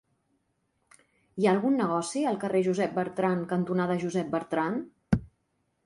[1.41, 5.23] Hi ha algun negoci al carrer Josep Bertrand cantonada Josep Bertrand?